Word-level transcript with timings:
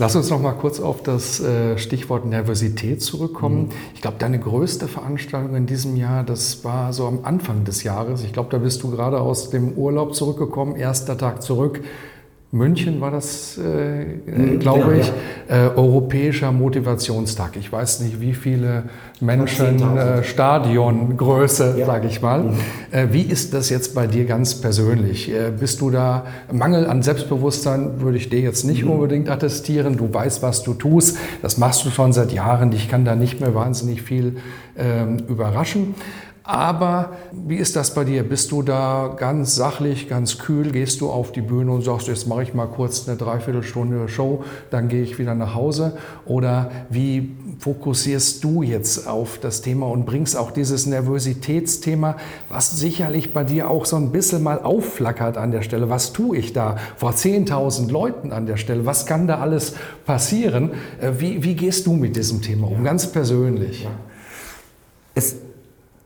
Lass 0.00 0.14
uns 0.14 0.30
noch 0.30 0.40
mal 0.40 0.52
kurz 0.52 0.78
auf 0.78 1.02
das 1.02 1.40
äh, 1.40 1.76
Stichwort 1.76 2.24
Nervosität 2.24 3.02
zurückkommen. 3.02 3.62
Mhm. 3.62 3.72
Ich 3.94 4.00
glaube, 4.00 4.16
deine 4.18 4.38
größte 4.38 4.86
Veranstaltung 4.86 5.56
in 5.56 5.66
diesem 5.66 5.96
Jahr, 5.96 6.22
das 6.22 6.64
war 6.64 6.92
so 6.92 7.06
am 7.06 7.20
Anfang 7.24 7.64
des 7.64 7.82
Jahres. 7.82 8.22
Ich 8.22 8.32
glaube, 8.32 8.48
da 8.50 8.58
bist 8.58 8.82
du 8.84 8.90
gerade 8.90 9.20
aus 9.20 9.50
dem 9.50 9.72
Urlaub 9.72 10.14
zurückgekommen, 10.14 10.76
erster 10.76 11.18
Tag 11.18 11.42
zurück. 11.42 11.80
München 12.50 13.02
war 13.02 13.10
das, 13.10 13.58
äh, 13.58 14.06
mhm, 14.30 14.58
glaube 14.58 14.96
ich, 14.96 15.12
ja. 15.50 15.66
Äh, 15.66 15.76
Europäischer 15.76 16.50
Motivationstag. 16.50 17.56
Ich 17.56 17.70
weiß 17.70 18.00
nicht, 18.00 18.22
wie 18.22 18.32
viele 18.32 18.84
Menschen, 19.20 19.82
äh, 19.98 20.24
Stadiongröße, 20.24 21.74
ja. 21.78 21.84
sage 21.84 22.06
ich 22.06 22.22
mal. 22.22 22.44
Mhm. 22.44 22.54
Äh, 22.90 23.08
wie 23.12 23.20
ist 23.20 23.52
das 23.52 23.68
jetzt 23.68 23.94
bei 23.94 24.06
dir 24.06 24.24
ganz 24.24 24.54
persönlich? 24.54 25.30
Äh, 25.30 25.50
bist 25.50 25.82
du 25.82 25.90
da, 25.90 26.24
Mangel 26.50 26.86
an 26.86 27.02
Selbstbewusstsein 27.02 28.00
würde 28.00 28.16
ich 28.16 28.30
dir 28.30 28.40
jetzt 28.40 28.64
nicht 28.64 28.82
mhm. 28.82 28.92
unbedingt 28.92 29.28
attestieren. 29.28 29.98
Du 29.98 30.12
weißt, 30.12 30.42
was 30.42 30.62
du 30.62 30.72
tust. 30.72 31.18
Das 31.42 31.58
machst 31.58 31.84
du 31.84 31.90
schon 31.90 32.14
seit 32.14 32.32
Jahren. 32.32 32.72
Ich 32.72 32.88
kann 32.88 33.04
da 33.04 33.14
nicht 33.14 33.40
mehr 33.40 33.54
wahnsinnig 33.54 34.00
viel 34.00 34.36
ähm, 34.78 35.18
überraschen. 35.28 35.94
Aber 36.48 37.10
wie 37.30 37.56
ist 37.56 37.76
das 37.76 37.92
bei 37.92 38.04
dir? 38.04 38.22
Bist 38.22 38.52
du 38.52 38.62
da 38.62 39.14
ganz 39.18 39.54
sachlich, 39.54 40.08
ganz 40.08 40.38
kühl? 40.38 40.72
Gehst 40.72 41.02
du 41.02 41.10
auf 41.10 41.30
die 41.30 41.42
Bühne 41.42 41.70
und 41.72 41.82
sagst, 41.82 42.08
jetzt 42.08 42.26
mache 42.26 42.42
ich 42.42 42.54
mal 42.54 42.64
kurz 42.64 43.06
eine 43.06 43.18
Dreiviertelstunde 43.18 44.08
Show, 44.08 44.42
dann 44.70 44.88
gehe 44.88 45.02
ich 45.02 45.18
wieder 45.18 45.34
nach 45.34 45.54
Hause? 45.54 45.98
Oder 46.24 46.70
wie 46.88 47.36
fokussierst 47.58 48.42
du 48.42 48.62
jetzt 48.62 49.06
auf 49.06 49.36
das 49.36 49.60
Thema 49.60 49.88
und 49.88 50.06
bringst 50.06 50.38
auch 50.38 50.50
dieses 50.50 50.86
Nervositätsthema, 50.86 52.16
was 52.48 52.78
sicherlich 52.78 53.34
bei 53.34 53.44
dir 53.44 53.68
auch 53.68 53.84
so 53.84 53.96
ein 53.96 54.10
bisschen 54.10 54.42
mal 54.42 54.62
aufflackert 54.62 55.36
an 55.36 55.50
der 55.50 55.60
Stelle? 55.60 55.90
Was 55.90 56.14
tue 56.14 56.38
ich 56.38 56.54
da 56.54 56.76
vor 56.96 57.10
10.000 57.10 57.90
Leuten 57.90 58.32
an 58.32 58.46
der 58.46 58.56
Stelle? 58.56 58.86
Was 58.86 59.04
kann 59.04 59.26
da 59.26 59.40
alles 59.40 59.74
passieren? 60.06 60.70
Äh, 60.98 61.12
wie, 61.18 61.44
wie 61.44 61.56
gehst 61.56 61.86
du 61.86 61.92
mit 61.92 62.16
diesem 62.16 62.40
Thema 62.40 62.68
um, 62.68 62.84
ganz 62.84 63.06
persönlich? 63.06 63.86
Es 65.14 65.36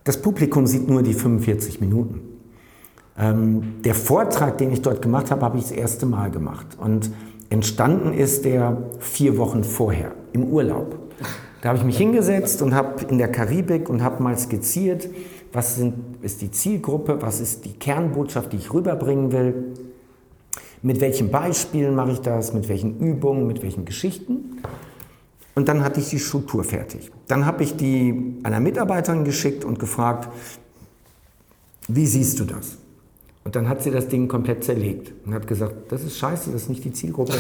das 0.04 0.20
Publikum 0.20 0.66
sieht 0.66 0.88
nur 0.88 1.02
die 1.02 1.14
45 1.14 1.80
Minuten. 1.80 2.20
Ähm, 3.18 3.82
der 3.84 3.94
Vortrag, 3.94 4.58
den 4.58 4.72
ich 4.72 4.82
dort 4.82 5.02
gemacht 5.02 5.30
habe, 5.30 5.42
habe 5.42 5.58
ich 5.58 5.64
das 5.64 5.72
erste 5.72 6.06
Mal 6.06 6.30
gemacht. 6.30 6.66
Und 6.80 7.10
entstanden 7.50 8.12
ist 8.12 8.44
der 8.44 8.82
vier 8.98 9.36
Wochen 9.36 9.64
vorher, 9.64 10.12
im 10.32 10.44
Urlaub. 10.44 10.98
Da 11.60 11.68
habe 11.68 11.78
ich 11.78 11.84
mich 11.84 11.98
hingesetzt 11.98 12.62
und 12.62 12.74
habe 12.74 13.04
in 13.04 13.18
der 13.18 13.28
Karibik 13.28 13.88
und 13.88 14.02
habe 14.02 14.22
mal 14.22 14.36
skizziert, 14.36 15.08
was 15.52 15.76
sind, 15.76 15.94
ist 16.22 16.40
die 16.40 16.50
Zielgruppe, 16.50 17.20
was 17.20 17.40
ist 17.40 17.64
die 17.64 17.74
Kernbotschaft, 17.74 18.52
die 18.52 18.56
ich 18.56 18.72
rüberbringen 18.72 19.30
will, 19.30 19.74
mit 20.80 21.00
welchen 21.00 21.30
Beispielen 21.30 21.94
mache 21.94 22.12
ich 22.12 22.20
das, 22.20 22.52
mit 22.52 22.68
welchen 22.68 22.98
Übungen, 22.98 23.46
mit 23.46 23.62
welchen 23.62 23.84
Geschichten. 23.84 24.62
Und 25.54 25.68
dann 25.68 25.84
hatte 25.84 26.00
ich 26.00 26.08
die 26.08 26.18
Struktur 26.18 26.64
fertig. 26.64 27.10
Dann 27.28 27.44
habe 27.44 27.62
ich 27.62 27.76
die 27.76 28.38
einer 28.42 28.60
Mitarbeiterin 28.60 29.24
geschickt 29.24 29.64
und 29.64 29.78
gefragt, 29.78 30.28
wie 31.88 32.06
siehst 32.06 32.40
du 32.40 32.44
das? 32.44 32.78
Und 33.44 33.56
dann 33.56 33.68
hat 33.68 33.82
sie 33.82 33.90
das 33.90 34.08
Ding 34.08 34.28
komplett 34.28 34.64
zerlegt 34.64 35.12
und 35.26 35.34
hat 35.34 35.46
gesagt, 35.46 35.90
das 35.90 36.04
ist 36.04 36.16
scheiße, 36.18 36.52
das 36.52 36.62
ist 36.62 36.68
nicht 36.68 36.84
die 36.84 36.92
Zielgruppe. 36.92 37.34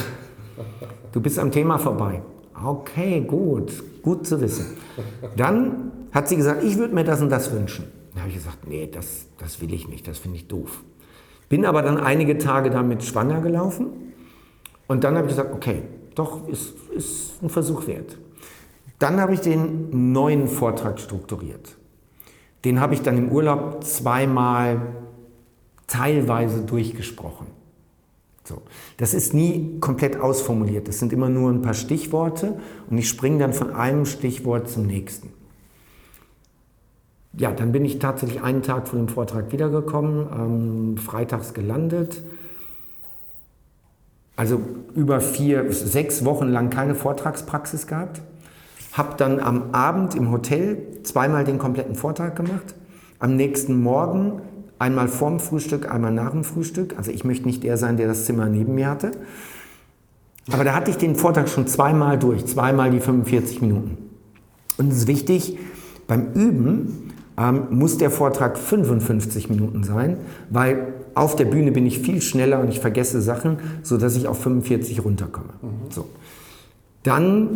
Du 1.12 1.20
bist 1.20 1.38
am 1.38 1.50
Thema 1.50 1.78
vorbei. 1.78 2.22
Okay, 2.62 3.20
gut, 3.20 3.72
gut 4.02 4.26
zu 4.26 4.40
wissen. 4.40 4.66
Dann 5.36 5.92
hat 6.12 6.28
sie 6.28 6.36
gesagt, 6.36 6.64
ich 6.64 6.76
würde 6.76 6.94
mir 6.94 7.04
das 7.04 7.22
und 7.22 7.30
das 7.30 7.52
wünschen. 7.52 7.86
Dann 8.12 8.22
habe 8.22 8.30
ich 8.30 8.36
gesagt, 8.36 8.68
nee, 8.68 8.88
das, 8.92 9.26
das 9.38 9.60
will 9.60 9.72
ich 9.72 9.88
nicht, 9.88 10.06
das 10.06 10.18
finde 10.18 10.36
ich 10.36 10.48
doof. 10.48 10.82
Bin 11.48 11.64
aber 11.64 11.82
dann 11.82 11.98
einige 11.98 12.38
Tage 12.38 12.70
damit 12.70 13.02
schwanger 13.04 13.40
gelaufen 13.40 13.86
und 14.86 15.04
dann 15.04 15.16
habe 15.16 15.28
ich 15.28 15.34
gesagt, 15.34 15.54
okay, 15.54 15.82
doch, 16.14 16.48
ist, 16.48 16.74
ist 16.94 17.42
ein 17.42 17.48
Versuch 17.48 17.86
wert. 17.86 18.18
Dann 18.98 19.20
habe 19.20 19.34
ich 19.34 19.40
den 19.40 20.12
neuen 20.12 20.46
Vortrag 20.46 21.00
strukturiert. 21.00 21.76
Den 22.64 22.80
habe 22.80 22.94
ich 22.94 23.02
dann 23.02 23.18
im 23.18 23.30
Urlaub 23.30 23.82
zweimal 23.82 24.80
teilweise 25.88 26.62
durchgesprochen. 26.62 27.46
So. 28.44 28.62
Das 28.96 29.14
ist 29.14 29.34
nie 29.34 29.78
komplett 29.80 30.18
ausformuliert. 30.18 30.88
Das 30.88 30.98
sind 30.98 31.12
immer 31.12 31.28
nur 31.28 31.50
ein 31.50 31.62
paar 31.62 31.74
Stichworte 31.74 32.60
und 32.90 32.98
ich 32.98 33.08
springe 33.08 33.38
dann 33.38 33.52
von 33.52 33.72
einem 33.72 34.06
Stichwort 34.06 34.68
zum 34.68 34.86
nächsten. 34.86 35.32
Ja, 37.36 37.52
dann 37.52 37.72
bin 37.72 37.84
ich 37.84 37.98
tatsächlich 37.98 38.42
einen 38.42 38.62
Tag 38.62 38.88
vor 38.88 38.98
dem 38.98 39.08
Vortrag 39.08 39.52
wiedergekommen, 39.52 40.26
ähm, 40.32 40.96
freitags 40.98 41.54
gelandet 41.54 42.22
also 44.36 44.60
über 44.94 45.20
vier, 45.20 45.72
sechs 45.72 46.24
Wochen 46.24 46.48
lang 46.48 46.70
keine 46.70 46.94
Vortragspraxis 46.94 47.86
gehabt. 47.86 48.22
Habe 48.92 49.14
dann 49.16 49.40
am 49.40 49.72
Abend 49.72 50.14
im 50.14 50.30
Hotel 50.30 50.78
zweimal 51.02 51.44
den 51.44 51.58
kompletten 51.58 51.94
Vortrag 51.94 52.36
gemacht. 52.36 52.74
Am 53.18 53.36
nächsten 53.36 53.82
Morgen 53.82 54.42
einmal 54.78 55.08
vorm 55.08 55.38
Frühstück, 55.38 55.90
einmal 55.90 56.12
nach 56.12 56.32
dem 56.32 56.44
Frühstück. 56.44 56.96
Also 56.98 57.10
ich 57.10 57.24
möchte 57.24 57.46
nicht 57.46 57.62
der 57.62 57.76
sein, 57.76 57.96
der 57.96 58.08
das 58.08 58.24
Zimmer 58.24 58.46
neben 58.46 58.74
mir 58.74 58.88
hatte. 58.88 59.12
Aber 60.50 60.64
da 60.64 60.74
hatte 60.74 60.90
ich 60.90 60.96
den 60.96 61.14
Vortrag 61.14 61.48
schon 61.48 61.66
zweimal 61.66 62.18
durch, 62.18 62.44
zweimal 62.46 62.90
die 62.90 63.00
45 63.00 63.60
Minuten. 63.60 63.96
Und 64.76 64.90
es 64.90 64.98
ist 64.98 65.06
wichtig, 65.06 65.58
beim 66.08 66.32
Üben 66.32 67.11
ähm, 67.38 67.66
muss 67.70 67.98
der 67.98 68.10
Vortrag 68.10 68.58
55 68.58 69.48
Minuten 69.48 69.84
sein, 69.84 70.18
weil 70.50 70.94
auf 71.14 71.36
der 71.36 71.44
Bühne 71.44 71.72
bin 71.72 71.86
ich 71.86 71.98
viel 71.98 72.20
schneller 72.20 72.60
und 72.60 72.68
ich 72.68 72.80
vergesse 72.80 73.20
Sachen, 73.20 73.58
sodass 73.82 74.16
ich 74.16 74.28
auf 74.28 74.40
45 74.42 75.04
runterkomme. 75.04 75.50
Mhm. 75.60 75.90
So. 75.90 76.08
Dann 77.02 77.48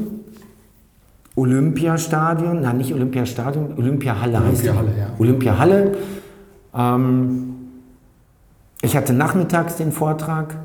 Olympiastadion, 1.37 2.63
nein, 2.63 2.79
nicht 2.79 2.95
Olympiastadion, 2.95 3.75
Olympiahalle 3.77 4.41
heißt 4.41 4.63
Olympiahalle, 4.63 4.99
ja. 4.99 5.11
Olympiahalle. 5.19 5.97
Ähm, 6.75 7.55
ich 8.83 8.97
hatte 8.97 9.13
nachmittags 9.13 9.77
den 9.77 9.93
Vortrag. 9.93 10.57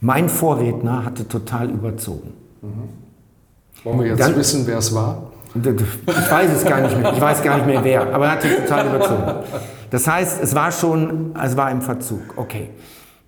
Mein 0.00 0.28
Vorredner 0.28 1.04
hatte 1.04 1.26
total 1.26 1.70
überzogen. 1.70 2.32
Mhm. 2.62 3.84
Wollen 3.84 4.00
wir 4.00 4.06
jetzt 4.08 4.20
Dann, 4.20 4.36
wissen, 4.36 4.66
wer 4.66 4.78
es 4.78 4.94
war? 4.94 5.30
Ich 5.62 6.30
weiß 6.30 6.50
es 6.52 6.64
gar 6.64 6.80
nicht 6.80 6.98
mehr. 6.98 7.12
Ich 7.12 7.20
weiß 7.20 7.42
gar 7.42 7.56
nicht 7.56 7.66
mehr 7.66 7.84
wer. 7.84 8.14
Aber 8.14 8.26
er 8.26 8.32
hat 8.32 8.42
sich 8.42 8.54
total 8.56 8.86
überzogen. 8.86 9.22
Das 9.90 10.06
heißt, 10.06 10.42
es 10.42 10.54
war 10.54 10.72
schon, 10.72 11.34
es 11.42 11.56
war 11.56 11.70
im 11.70 11.82
Verzug. 11.82 12.34
Okay. 12.36 12.70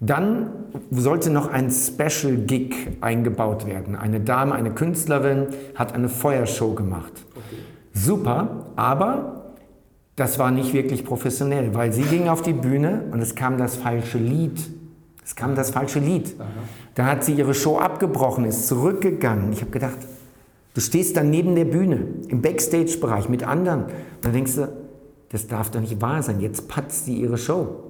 Dann 0.00 0.50
sollte 0.90 1.30
noch 1.30 1.50
ein 1.50 1.70
Special 1.70 2.36
Gig 2.36 2.74
eingebaut 3.00 3.66
werden. 3.66 3.96
Eine 3.96 4.20
Dame, 4.20 4.54
eine 4.54 4.70
Künstlerin 4.70 5.48
hat 5.74 5.94
eine 5.94 6.08
Feuershow 6.08 6.74
gemacht. 6.74 7.12
Okay. 7.34 7.62
Super, 7.92 8.66
aber 8.76 9.54
das 10.14 10.38
war 10.38 10.50
nicht 10.50 10.72
wirklich 10.72 11.04
professionell, 11.04 11.74
weil 11.74 11.92
sie 11.92 12.02
ging 12.02 12.28
auf 12.28 12.42
die 12.42 12.52
Bühne 12.52 13.04
und 13.10 13.20
es 13.20 13.34
kam 13.34 13.58
das 13.58 13.76
falsche 13.76 14.18
Lied. 14.18 14.70
Es 15.24 15.34
kam 15.34 15.54
das 15.54 15.70
falsche 15.70 15.98
Lied. 15.98 16.34
Aha. 16.38 16.46
Da 16.94 17.06
hat 17.06 17.24
sie 17.24 17.34
ihre 17.34 17.54
Show 17.54 17.78
abgebrochen, 17.78 18.44
ist 18.44 18.66
zurückgegangen. 18.66 19.52
Ich 19.52 19.60
habe 19.60 19.70
gedacht, 19.70 19.98
Du 20.78 20.82
stehst 20.82 21.16
dann 21.16 21.28
neben 21.28 21.56
der 21.56 21.64
Bühne, 21.64 22.06
im 22.28 22.40
Backstage-Bereich 22.40 23.28
mit 23.28 23.42
anderen. 23.42 23.86
Dann 24.20 24.32
denkst 24.32 24.54
du, 24.54 24.68
das 25.28 25.48
darf 25.48 25.72
doch 25.72 25.80
nicht 25.80 26.00
wahr 26.00 26.22
sein. 26.22 26.38
Jetzt 26.38 26.68
patzt 26.68 27.04
sie 27.04 27.16
ihre 27.16 27.36
Show. 27.36 27.82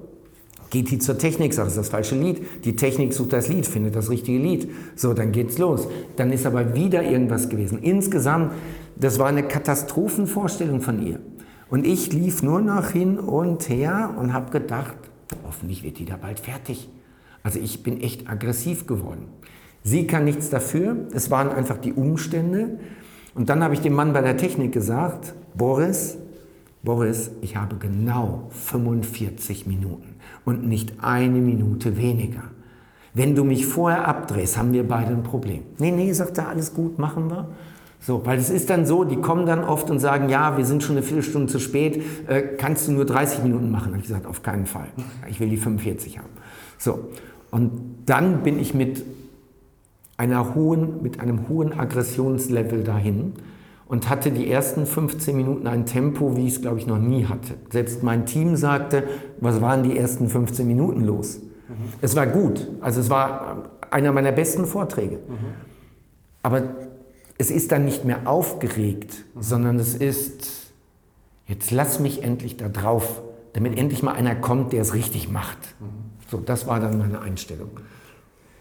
Geht 0.71 0.89
die 0.89 0.97
zur 0.97 1.15
Technik, 1.19 1.53
sagt, 1.53 1.67
das 1.67 1.73
ist 1.73 1.77
das 1.77 1.89
falsche 1.89 2.15
Lied. 2.15 2.65
Die 2.65 2.75
Technik 2.75 3.13
sucht 3.13 3.33
das 3.33 3.47
Lied, 3.47 3.67
findet 3.67 3.95
das 3.95 4.09
richtige 4.09 4.39
Lied. 4.39 4.71
So, 4.95 5.13
dann 5.13 5.31
geht's 5.31 5.59
los. 5.59 5.87
Dann 6.15 6.33
ist 6.33 6.47
aber 6.47 6.73
wieder 6.73 7.03
irgendwas 7.03 7.47
gewesen. 7.47 7.77
Insgesamt, 7.77 8.53
das 8.95 9.19
war 9.19 9.27
eine 9.27 9.43
Katastrophenvorstellung 9.43 10.81
von 10.81 11.05
ihr. 11.05 11.19
Und 11.69 11.85
ich 11.85 12.11
lief 12.11 12.41
nur 12.41 12.59
noch 12.59 12.89
hin 12.89 13.19
und 13.19 13.69
her 13.69 14.15
und 14.17 14.33
habe 14.33 14.49
gedacht, 14.49 14.95
hoffentlich 15.45 15.83
wird 15.83 15.99
die 15.99 16.05
da 16.05 16.17
bald 16.17 16.39
fertig. 16.39 16.89
Also 17.43 17.59
ich 17.59 17.83
bin 17.83 18.01
echt 18.01 18.27
aggressiv 18.27 18.87
geworden. 18.87 19.27
Sie 19.83 20.07
kann 20.07 20.25
nichts 20.25 20.49
dafür, 20.49 20.95
es 21.13 21.31
waren 21.31 21.49
einfach 21.49 21.77
die 21.77 21.93
Umstände. 21.93 22.79
Und 23.35 23.49
dann 23.49 23.63
habe 23.63 23.73
ich 23.73 23.81
dem 23.81 23.93
Mann 23.93 24.13
bei 24.13 24.21
der 24.21 24.37
Technik 24.37 24.71
gesagt, 24.71 25.33
Boris, 25.55 26.17
Boris, 26.83 27.31
ich 27.41 27.55
habe 27.55 27.75
genau 27.77 28.47
45 28.51 29.67
Minuten 29.67 30.15
und 30.45 30.65
nicht 30.65 30.93
eine 31.01 31.39
Minute 31.39 31.97
weniger. 31.97 32.43
Wenn 33.13 33.35
du 33.35 33.43
mich 33.43 33.65
vorher 33.65 34.07
abdrehst, 34.07 34.57
haben 34.57 34.71
wir 34.71 34.87
beide 34.87 35.11
ein 35.11 35.23
Problem. 35.23 35.63
Nee, 35.77 35.91
nee, 35.91 36.11
sagt 36.13 36.37
er, 36.37 36.49
alles 36.49 36.73
gut, 36.73 36.99
machen 36.99 37.29
wir. 37.29 37.49
So, 38.01 38.25
weil 38.25 38.39
es 38.39 38.49
ist 38.49 38.69
dann 38.69 38.85
so, 38.85 39.03
die 39.03 39.17
kommen 39.17 39.45
dann 39.45 39.63
oft 39.63 39.89
und 39.89 39.99
sagen, 39.99 40.29
ja, 40.29 40.57
wir 40.57 40.65
sind 40.65 40.83
schon 40.83 40.95
eine 40.95 41.03
Viertelstunde 41.03 41.51
zu 41.51 41.59
spät, 41.59 42.01
äh, 42.27 42.41
kannst 42.41 42.87
du 42.87 42.93
nur 42.93 43.05
30 43.05 43.43
Minuten 43.43 43.71
machen? 43.71 43.87
Da 43.87 43.91
habe 43.91 43.97
ich 43.97 44.07
gesagt, 44.07 44.25
auf 44.25 44.41
keinen 44.41 44.65
Fall. 44.65 44.87
Ich 45.29 45.39
will 45.39 45.49
die 45.49 45.57
45 45.57 46.17
haben. 46.17 46.29
So, 46.77 47.09
und 47.51 47.71
dann 48.05 48.41
bin 48.43 48.57
ich 48.57 48.73
mit, 48.73 49.03
einer 50.19 50.53
hohen, 50.53 51.01
mit 51.01 51.21
einem 51.21 51.47
hohen 51.47 51.79
Aggressionslevel 51.79 52.83
dahin 52.83 53.33
und 53.87 54.09
hatte 54.09 54.31
die 54.31 54.51
ersten 54.51 54.85
15 54.85 55.35
Minuten 55.35 55.65
ein 55.65 55.85
Tempo, 55.85 56.35
wie 56.35 56.45
ich 56.45 56.55
es, 56.55 56.61
glaube 56.61 56.77
ich, 56.77 56.87
noch 56.87 56.99
nie 56.99 57.25
hatte. 57.25 57.53
Selbst 57.71 58.03
mein 58.03 58.25
Team 58.25 58.57
sagte, 58.57 59.05
was 59.39 59.61
waren 59.61 59.81
die 59.83 59.97
ersten 59.97 60.27
15 60.27 60.67
Minuten 60.67 61.05
los? 61.05 61.39
Mhm. 61.39 61.73
Es 62.01 62.17
war 62.17 62.27
gut, 62.27 62.67
also 62.81 62.99
es 62.99 63.09
war 63.09 63.69
einer 63.91 64.11
meiner 64.11 64.33
besten 64.33 64.65
Vorträge. 64.65 65.15
Mhm. 65.15 65.37
Aber 66.43 66.63
es 67.37 67.49
ist 67.49 67.71
dann 67.71 67.85
nicht 67.85 68.03
mehr 68.03 68.27
aufgeregt, 68.27 69.23
mhm. 69.33 69.41
sondern 69.41 69.79
es 69.79 69.95
ist, 69.95 70.73
jetzt 71.47 71.71
lass 71.71 72.01
mich 72.01 72.23
endlich 72.23 72.57
da 72.57 72.67
drauf, 72.67 73.21
damit 73.53 73.77
endlich 73.77 74.03
mal 74.03 74.15
einer 74.15 74.35
kommt, 74.35 74.73
der 74.73 74.81
es 74.81 74.93
richtig 74.93 75.31
macht. 75.31 75.59
Mhm. 75.79 75.85
So, 76.29 76.39
das 76.39 76.67
war 76.67 76.81
dann 76.81 76.97
meine 76.97 77.21
Einstellung. 77.21 77.69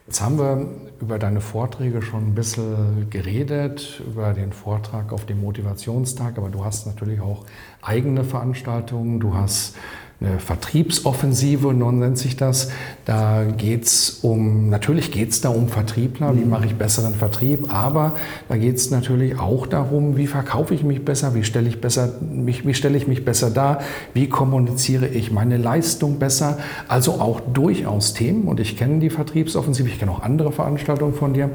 Jetzt 0.09 0.23
haben 0.23 0.39
wir 0.39 0.67
über 1.03 1.19
deine 1.19 1.43
Vorträge 1.43 2.01
schon 2.01 2.29
ein 2.29 2.35
bisschen 2.35 3.11
geredet, 3.11 4.01
über 4.07 4.33
den 4.33 4.55
Vortrag 4.55 5.13
auf 5.13 5.27
dem 5.27 5.43
Motivationstag, 5.43 6.39
aber 6.39 6.49
du 6.49 6.65
hast 6.65 6.87
natürlich 6.87 7.21
auch 7.21 7.45
eigene 7.83 8.25
Veranstaltungen, 8.25 9.21
du 9.21 9.35
hast 9.35 9.77
eine 10.21 10.41
Vertriebsoffensive, 10.41 11.73
nun 11.73 12.01
nennt 12.01 12.19
sich 12.19 12.37
das. 12.37 12.71
Da 13.05 13.45
geht 13.45 13.85
es 13.85 14.19
um, 14.23 14.69
natürlich 14.69 15.13
geht 15.13 15.31
es 15.31 15.41
da 15.41 15.49
um 15.49 15.69
Vertriebler, 15.69 16.37
wie 16.37 16.45
mache 16.45 16.67
ich 16.67 16.75
besseren 16.75 17.15
Vertrieb, 17.15 17.73
aber 17.73 18.15
da 18.49 18.57
geht 18.57 18.77
es 18.77 18.91
natürlich 18.91 19.39
auch 19.39 19.69
darum, 19.69 20.17
wie 20.17 20.27
verkaufe 20.27 20.75
ich 20.75 20.83
mich 20.83 21.05
besser, 21.05 21.37
wie 21.37 21.45
stelle 21.45 21.69
ich, 21.69 21.81
besser, 21.81 22.15
mich, 22.21 22.67
wie 22.67 22.75
stelle 22.75 22.97
ich 22.97 23.07
mich 23.07 23.25
besser 23.25 23.51
dar, 23.51 23.81
wie 24.13 24.29
kommuniziere 24.29 25.07
ich 25.07 25.31
meine 25.31 25.57
Leistung 25.57 26.19
besser. 26.19 26.59
Also 26.89 27.13
auch 27.13 27.41
durchaus 27.41 28.13
Themen, 28.13 28.49
und 28.49 28.59
ich 28.59 28.77
kenne 28.77 28.99
die 28.99 29.11
Vertriebsoffensive, 29.11 29.89
ich 29.89 30.01
kenne 30.01 30.11
auch 30.11 30.23
andere 30.23 30.51
Veranstaltungen 30.51 31.15
von 31.15 31.33
dir, 31.33 31.51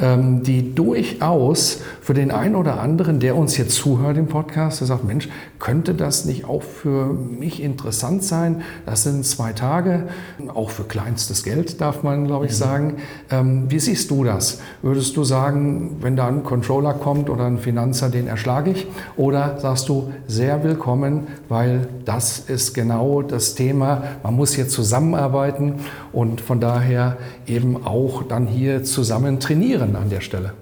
ähm, 0.00 0.42
die 0.42 0.74
durchaus 0.74 1.82
für 2.00 2.14
den 2.14 2.30
einen 2.30 2.54
oder 2.54 2.80
anderen, 2.80 3.20
der 3.20 3.36
uns 3.36 3.58
jetzt 3.58 3.74
zuhört 3.74 4.16
im 4.16 4.28
Podcast, 4.28 4.80
der 4.80 4.86
sagt, 4.86 5.04
Mensch, 5.04 5.28
könnte 5.58 5.92
das 5.92 6.24
nicht 6.24 6.46
auch 6.46 6.62
für 6.62 7.12
mich 7.12 7.62
interessant 7.62 7.97
sein? 7.98 8.62
Das 8.86 9.02
sind 9.02 9.24
zwei 9.26 9.52
Tage, 9.52 10.08
auch 10.54 10.70
für 10.70 10.84
kleinstes 10.84 11.44
Geld, 11.44 11.80
darf 11.80 12.02
man, 12.02 12.26
glaube 12.26 12.46
ich, 12.46 12.52
mhm. 12.52 12.56
sagen. 12.56 12.96
Ähm, 13.30 13.70
wie 13.70 13.78
siehst 13.78 14.10
du 14.10 14.24
das? 14.24 14.60
Würdest 14.82 15.16
du 15.16 15.24
sagen, 15.24 15.96
wenn 16.00 16.16
da 16.16 16.28
ein 16.28 16.44
Controller 16.44 16.94
kommt 16.94 17.30
oder 17.30 17.44
ein 17.44 17.58
Finanzer, 17.58 18.08
den 18.08 18.26
erschlage 18.26 18.70
ich? 18.70 18.86
Oder 19.16 19.58
sagst 19.58 19.88
du, 19.88 20.12
sehr 20.26 20.64
willkommen, 20.64 21.26
weil 21.48 21.88
das 22.04 22.38
ist 22.38 22.74
genau 22.74 23.22
das 23.22 23.54
Thema. 23.54 24.02
Man 24.22 24.34
muss 24.34 24.54
hier 24.54 24.68
zusammenarbeiten 24.68 25.80
und 26.12 26.40
von 26.40 26.60
daher 26.60 27.16
eben 27.46 27.84
auch 27.86 28.22
dann 28.22 28.46
hier 28.46 28.84
zusammen 28.84 29.40
trainieren 29.40 29.96
an 29.96 30.10
der 30.10 30.20
Stelle. 30.20 30.52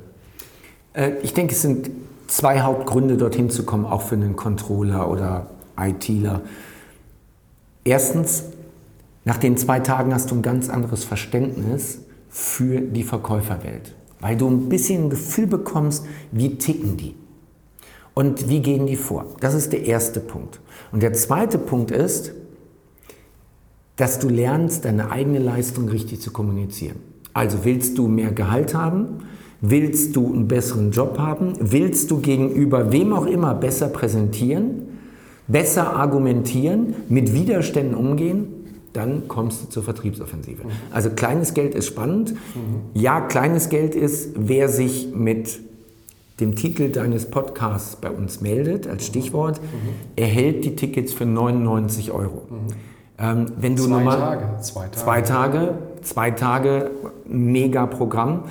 Äh, 0.92 1.12
ich 1.22 1.34
denke, 1.34 1.54
es 1.54 1.62
sind 1.62 1.90
zwei 2.26 2.60
Hauptgründe, 2.60 3.16
dorthin 3.16 3.50
zu 3.50 3.64
kommen, 3.64 3.84
auch 3.84 4.02
für 4.02 4.14
einen 4.14 4.36
Controller 4.36 5.08
oder 5.10 5.46
ITler. 5.78 6.40
Erstens, 7.86 8.42
nach 9.24 9.38
den 9.38 9.56
zwei 9.56 9.78
Tagen 9.78 10.12
hast 10.12 10.32
du 10.32 10.34
ein 10.34 10.42
ganz 10.42 10.68
anderes 10.68 11.04
Verständnis 11.04 12.00
für 12.28 12.80
die 12.80 13.04
Verkäuferwelt, 13.04 13.94
weil 14.18 14.36
du 14.36 14.48
ein 14.48 14.68
bisschen 14.68 15.04
ein 15.04 15.10
Gefühl 15.10 15.46
bekommst, 15.46 16.04
wie 16.32 16.56
ticken 16.56 16.96
die 16.96 17.14
und 18.12 18.48
wie 18.48 18.60
gehen 18.60 18.86
die 18.86 18.96
vor. 18.96 19.26
Das 19.38 19.54
ist 19.54 19.72
der 19.72 19.84
erste 19.84 20.18
Punkt. 20.18 20.58
Und 20.90 21.04
der 21.04 21.12
zweite 21.12 21.58
Punkt 21.58 21.92
ist, 21.92 22.32
dass 23.94 24.18
du 24.18 24.28
lernst, 24.28 24.84
deine 24.84 25.12
eigene 25.12 25.38
Leistung 25.38 25.88
richtig 25.88 26.20
zu 26.20 26.32
kommunizieren. 26.32 26.96
Also 27.34 27.64
willst 27.64 27.96
du 27.98 28.08
mehr 28.08 28.32
Gehalt 28.32 28.74
haben? 28.74 29.20
Willst 29.60 30.16
du 30.16 30.26
einen 30.26 30.48
besseren 30.48 30.90
Job 30.90 31.18
haben? 31.18 31.52
Willst 31.60 32.10
du 32.10 32.18
gegenüber 32.18 32.90
wem 32.90 33.12
auch 33.12 33.26
immer 33.26 33.54
besser 33.54 33.88
präsentieren, 33.88 34.85
besser 35.48 35.94
argumentieren, 35.94 36.94
mit 37.08 37.32
Widerständen 37.32 37.94
umgehen? 37.94 38.48
Dann 38.92 39.28
kommst 39.28 39.62
du 39.62 39.68
zur 39.68 39.82
Vertriebsoffensive. 39.82 40.64
Mhm. 40.64 40.70
Also 40.90 41.10
kleines 41.10 41.54
Geld 41.54 41.74
ist 41.74 41.86
spannend. 41.86 42.32
Mhm. 42.32 42.80
Ja, 42.94 43.20
kleines 43.20 43.68
Geld 43.68 43.94
ist, 43.94 44.30
wer 44.36 44.68
sich 44.68 45.08
mit 45.14 45.60
dem 46.40 46.54
Titel 46.54 46.90
deines 46.90 47.26
Podcasts 47.26 47.96
bei 47.96 48.10
uns 48.10 48.40
meldet, 48.40 48.86
als 48.86 49.06
Stichwort, 49.06 49.60
mhm. 49.60 49.66
erhält 50.16 50.64
die 50.64 50.76
Tickets 50.76 51.12
für 51.12 51.26
99 51.26 52.10
Euro. 52.12 52.42
Mhm. 52.48 52.56
Ähm, 53.18 53.46
wenn 53.58 53.76
du 53.76 53.84
zwei, 53.84 53.90
normal, 53.90 54.18
Tage. 54.18 54.60
zwei 54.60 54.88
Tage. 54.88 54.96
Zwei 54.96 55.20
Tage. 55.22 55.74
Zwei 56.02 56.30
Tage, 56.30 56.90
mega 57.26 57.86
Programm. 57.86 58.44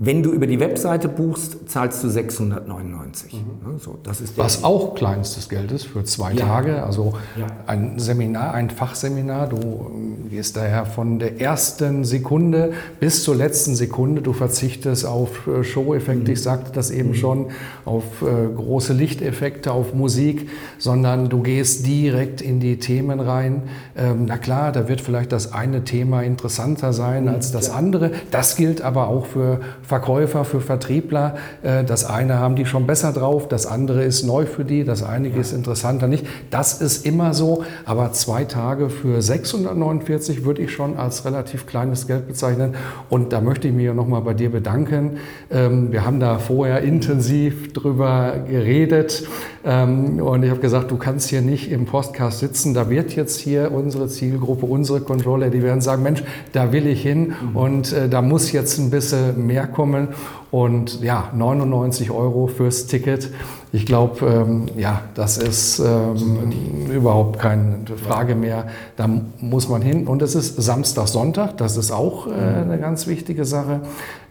Wenn 0.00 0.22
du 0.22 0.30
über 0.30 0.46
die 0.46 0.60
Webseite 0.60 1.08
buchst, 1.08 1.68
zahlst 1.68 2.04
du 2.04 2.08
699. 2.08 3.32
Mhm. 3.34 3.80
So, 3.80 3.98
das 4.04 4.20
ist 4.20 4.38
Was 4.38 4.62
auch 4.62 4.94
kleinstes 4.94 5.48
Geld 5.48 5.72
ist 5.72 5.86
für 5.86 6.04
zwei 6.04 6.34
ja. 6.34 6.46
Tage. 6.46 6.84
Also 6.84 7.14
ja. 7.36 7.48
ein 7.66 7.98
Seminar, 7.98 8.54
ein 8.54 8.70
Fachseminar. 8.70 9.48
Du 9.48 9.56
ähm, 9.56 10.30
gehst 10.30 10.56
daher 10.56 10.86
von 10.86 11.18
der 11.18 11.40
ersten 11.40 12.04
Sekunde 12.04 12.74
bis 13.00 13.24
zur 13.24 13.34
letzten 13.34 13.74
Sekunde. 13.74 14.22
Du 14.22 14.32
verzichtest 14.34 15.04
auf 15.04 15.48
äh, 15.48 15.64
Show-Effekte, 15.64 16.30
mhm. 16.30 16.32
ich 16.32 16.42
sagte 16.42 16.70
das 16.72 16.92
eben 16.92 17.08
mhm. 17.08 17.14
schon, 17.14 17.46
auf 17.84 18.04
äh, 18.22 18.54
große 18.54 18.92
Lichteffekte, 18.92 19.72
auf 19.72 19.94
Musik, 19.94 20.48
sondern 20.78 21.28
du 21.28 21.42
gehst 21.42 21.88
direkt 21.88 22.40
in 22.40 22.60
die 22.60 22.78
Themen 22.78 23.18
rein. 23.18 23.62
Ähm, 23.96 24.26
na 24.26 24.38
klar, 24.38 24.70
da 24.70 24.88
wird 24.88 25.00
vielleicht 25.00 25.32
das 25.32 25.52
eine 25.52 25.82
Thema 25.82 26.22
interessanter 26.22 26.92
sein 26.92 27.24
mhm. 27.24 27.30
als 27.30 27.50
das 27.50 27.68
andere. 27.68 28.12
Das 28.30 28.54
gilt 28.54 28.80
aber 28.80 29.08
auch 29.08 29.26
für 29.26 29.58
Verkäufer, 29.88 30.44
für 30.44 30.60
Vertriebler. 30.60 31.36
Äh, 31.62 31.82
das 31.82 32.04
eine 32.04 32.38
haben 32.38 32.56
die 32.56 32.66
schon 32.66 32.86
besser 32.86 33.10
drauf, 33.12 33.48
das 33.48 33.64
andere 33.64 34.04
ist 34.04 34.22
neu 34.22 34.44
für 34.44 34.66
die, 34.66 34.84
das 34.84 35.02
eine 35.02 35.28
ist 35.28 35.52
interessanter 35.52 36.08
nicht. 36.08 36.26
Das 36.50 36.82
ist 36.82 37.06
immer 37.06 37.32
so, 37.32 37.64
aber 37.86 38.12
zwei 38.12 38.44
Tage 38.44 38.90
für 38.90 39.22
649 39.22 40.44
würde 40.44 40.60
ich 40.60 40.72
schon 40.72 40.98
als 40.98 41.24
relativ 41.24 41.66
kleines 41.66 42.06
Geld 42.06 42.28
bezeichnen. 42.28 42.74
Und 43.08 43.32
da 43.32 43.40
möchte 43.40 43.68
ich 43.68 43.74
mich 43.74 43.86
ja 43.86 43.94
nochmal 43.94 44.20
bei 44.20 44.34
dir 44.34 44.52
bedanken. 44.52 45.16
Ähm, 45.50 45.90
wir 45.90 46.04
haben 46.04 46.20
da 46.20 46.38
vorher 46.38 46.82
intensiv 46.82 47.72
drüber 47.72 48.34
geredet 48.46 49.26
ähm, 49.64 50.20
und 50.20 50.42
ich 50.42 50.50
habe 50.50 50.60
gesagt, 50.60 50.90
du 50.90 50.98
kannst 50.98 51.30
hier 51.30 51.40
nicht 51.40 51.70
im 51.70 51.86
Podcast 51.86 52.40
sitzen. 52.40 52.74
Da 52.74 52.90
wird 52.90 53.16
jetzt 53.16 53.40
hier 53.40 53.72
unsere 53.72 54.08
Zielgruppe, 54.08 54.66
unsere 54.66 55.00
Controller, 55.00 55.48
die 55.48 55.62
werden 55.62 55.80
sagen, 55.80 56.02
Mensch, 56.02 56.22
da 56.52 56.72
will 56.72 56.86
ich 56.86 57.00
hin 57.00 57.32
mhm. 57.52 57.56
und 57.56 57.92
äh, 57.94 58.10
da 58.10 58.20
muss 58.20 58.52
jetzt 58.52 58.78
ein 58.78 58.90
bisschen 58.90 59.46
mehr 59.46 59.66
kommen 59.66 59.77
kommen. 59.78 60.08
Und 60.50 61.02
ja, 61.02 61.30
99 61.34 62.10
Euro 62.10 62.46
fürs 62.46 62.86
Ticket. 62.86 63.30
Ich 63.70 63.84
glaube, 63.84 64.26
ähm, 64.26 64.66
ja, 64.78 65.02
das 65.14 65.36
ist 65.36 65.78
ähm, 65.78 66.90
überhaupt 66.90 67.38
keine 67.38 67.80
Frage 68.02 68.34
mehr. 68.34 68.66
Da 68.96 69.08
muss 69.40 69.68
man 69.68 69.82
hin. 69.82 70.06
Und 70.06 70.22
es 70.22 70.34
ist 70.34 70.56
Samstag, 70.56 71.06
Sonntag. 71.08 71.58
Das 71.58 71.76
ist 71.76 71.90
auch 71.90 72.28
äh, 72.28 72.30
eine 72.30 72.78
ganz 72.78 73.06
wichtige 73.06 73.44
Sache. 73.44 73.80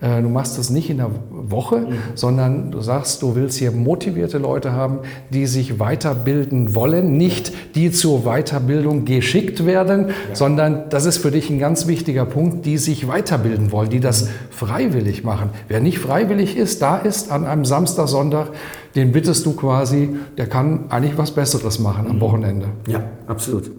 Äh, 0.02 0.24
du 0.24 0.30
machst 0.30 0.58
das 0.58 0.72
nicht 0.72 0.90
in 0.90 0.98
der 0.98 1.12
Woche, 1.30 1.78
mhm. 1.78 1.98
sondern 2.16 2.72
du 2.72 2.82
sagst, 2.82 3.22
du 3.22 3.36
willst 3.36 3.60
hier 3.60 3.72
motivierte 3.72 4.40
Leute 4.40 4.72
haben, 4.72 5.00
die 5.30 5.46
sich 5.46 5.80
weiterbilden 5.80 6.74
wollen. 6.74 7.18
Nicht 7.18 7.54
die 7.76 7.92
zur 7.92 8.24
Weiterbildung 8.24 9.06
geschickt 9.06 9.68
werden, 9.68 10.08
ja. 10.08 10.36
sondern 10.36 10.90
das 10.90 11.06
ist 11.06 11.20
für 11.20 11.30
dich 11.30 11.52
ein 11.52 11.60
ganz 11.60 11.86
wichtiger 11.86 12.26
Punkt, 12.26 12.66
die 12.66 12.80
sich 12.80 13.08
weiterbilden 13.08 13.72
wollen, 13.72 13.92
die 13.92 14.00
das 14.00 14.24
mhm. 14.24 14.30
freiwillig 14.50 15.24
machen. 15.24 15.52
Wer 15.68 15.80
nicht 15.80 16.00
freiwillig 16.08 16.56
ist, 16.56 16.82
da 16.82 16.98
ist 16.98 17.32
an 17.32 17.46
einem 17.46 17.66
Samstag, 17.66 18.08
Sonntag, 18.08 18.52
den 18.96 19.12
bittest 19.12 19.46
du 19.46 19.54
quasi, 19.54 20.16
der 20.38 20.48
kann 20.48 20.86
eigentlich 20.90 21.18
was 21.18 21.32
Besseres 21.32 21.80
machen 21.80 22.08
am 22.08 22.16
mhm. 22.16 22.22
Wochenende. 22.22 22.68
Ja, 22.88 23.04
absolut. 23.28 23.70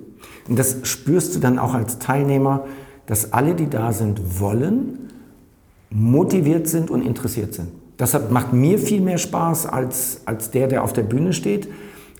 Und 0.47 0.59
das 0.59 0.77
spürst 0.83 1.35
du 1.35 1.41
dann 1.41 1.59
auch 1.59 1.75
als 1.75 1.99
Teilnehmer, 1.99 2.65
dass 3.07 3.33
alle, 3.33 3.55
die 3.55 3.71
da 3.71 3.93
sind, 3.93 4.41
wollen, 4.41 5.11
motiviert 5.91 6.69
sind 6.69 6.91
und 6.91 7.01
interessiert 7.01 7.55
sind. 7.55 7.69
Das 7.97 8.17
macht 8.31 8.53
mir 8.53 8.79
viel 8.79 9.01
mehr 9.01 9.19
Spaß 9.19 9.67
als, 9.67 10.21
als 10.27 10.51
der, 10.51 10.69
der 10.69 10.85
auf 10.85 10.93
der 10.93 11.03
Bühne 11.03 11.33
steht. 11.33 11.69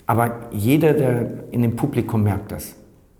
Aber 0.07 0.49
jeder, 0.51 0.93
der 0.93 1.43
in 1.51 1.61
dem 1.61 1.75
Publikum 1.75 2.23
merkt 2.23 2.51
das. 2.51 2.73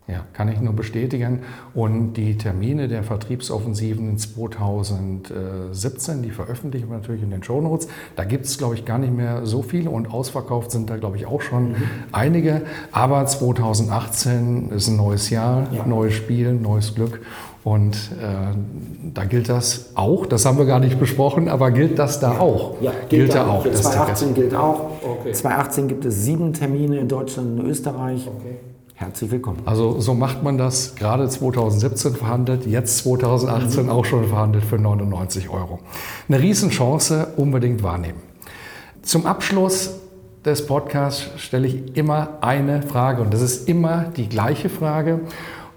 Ja, 0.09 0.25
kann 0.33 0.49
ich 0.49 0.59
nur 0.59 0.73
bestätigen. 0.73 1.39
Und 1.75 2.13
die 2.13 2.37
Termine 2.37 2.87
der 2.87 3.03
Vertriebsoffensiven 3.03 4.09
in 4.09 4.17
2017, 4.17 6.23
die 6.23 6.31
veröffentlichen 6.31 6.89
wir 6.89 6.97
natürlich 6.97 7.21
in 7.21 7.29
den 7.29 7.43
Shownotes. 7.43 7.87
Da 8.15 8.23
gibt 8.23 8.45
es, 8.45 8.57
glaube 8.57 8.73
ich, 8.73 8.85
gar 8.85 8.97
nicht 8.97 9.13
mehr 9.13 9.45
so 9.45 9.61
viele 9.61 9.91
und 9.91 10.11
ausverkauft 10.11 10.71
sind 10.71 10.89
da, 10.89 10.97
glaube 10.97 11.17
ich, 11.17 11.27
auch 11.27 11.41
schon 11.41 11.69
mhm. 11.69 11.75
einige. 12.11 12.63
Aber 12.91 13.23
2018 13.25 14.71
ist 14.71 14.87
ein 14.87 14.97
neues 14.97 15.29
Jahr, 15.29 15.67
ja. 15.71 15.85
neues 15.85 16.15
Spiel, 16.15 16.53
neues 16.53 16.95
Glück. 16.95 17.21
Und 17.63 17.95
äh, 17.95 18.55
da 19.13 19.25
gilt 19.25 19.49
das 19.49 19.91
auch, 19.95 20.25
das 20.25 20.45
haben 20.45 20.57
wir 20.57 20.65
gar 20.65 20.79
nicht 20.79 20.97
besprochen, 20.97 21.49
aber 21.49 21.71
gilt 21.71 21.99
das 21.99 22.19
da 22.19 22.39
auch? 22.39 22.81
Ja, 22.81 22.91
gilt, 23.09 23.09
gilt 23.09 23.35
da 23.35 23.47
auch. 23.47 23.63
2018 23.63 24.33
gilt 24.33 24.55
auch. 24.55 24.89
Okay. 25.03 25.33
2018 25.33 25.87
gibt 25.89 26.05
es 26.05 26.23
sieben 26.23 26.53
Termine 26.53 26.97
in 26.97 27.07
Deutschland 27.07 27.59
und 27.59 27.67
Österreich. 27.67 28.27
Okay. 28.27 28.55
Herzlich 28.99 29.31
willkommen. 29.31 29.61
Also 29.63 30.01
so 30.01 30.13
macht 30.13 30.43
man 30.43 30.57
das 30.57 30.95
gerade 30.95 31.29
2017 31.29 32.15
verhandelt, 32.15 32.65
jetzt 32.65 32.97
2018 32.97 33.83
mhm. 33.83 33.89
auch 33.89 34.03
schon 34.03 34.27
verhandelt 34.27 34.65
für 34.65 34.77
99 34.77 35.47
Euro. 35.49 35.79
Eine 36.27 36.41
Riesenchance, 36.41 37.27
unbedingt 37.37 37.81
wahrnehmen. 37.81 38.19
Zum 39.01 39.25
Abschluss 39.25 40.01
des 40.43 40.67
Podcasts 40.67 41.29
stelle 41.37 41.67
ich 41.67 41.95
immer 41.95 42.39
eine 42.41 42.81
Frage 42.81 43.21
und 43.21 43.33
das 43.33 43.39
ist 43.39 43.69
immer 43.69 44.11
die 44.17 44.27
gleiche 44.27 44.67
Frage 44.67 45.21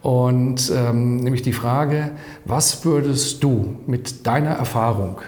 und 0.03 0.73
ähm, 0.75 1.19
nämlich 1.19 1.43
die 1.43 1.53
Frage, 1.53 2.11
was 2.45 2.85
würdest 2.85 3.45
du 3.45 3.77
mit 3.87 4.27
deiner 4.27 4.51
Erfahrung, 4.51 5.21